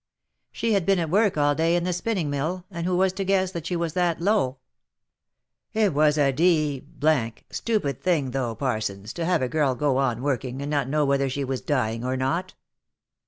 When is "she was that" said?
3.67-4.19